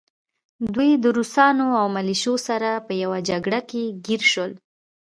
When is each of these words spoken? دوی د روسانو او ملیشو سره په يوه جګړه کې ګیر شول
دوی 0.73 0.91
د 1.03 1.05
روسانو 1.17 1.67
او 1.79 1.87
ملیشو 1.95 2.33
سره 2.47 2.69
په 2.87 2.93
يوه 3.03 3.17
جګړه 3.29 3.59
کې 3.69 3.83
ګیر 4.05 4.21
شول 4.31 4.51